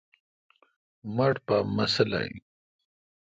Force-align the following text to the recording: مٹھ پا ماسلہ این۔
مٹھ 1.15 1.39
پا 1.45 1.57
ماسلہ 1.75 2.19
این۔ 2.23 2.33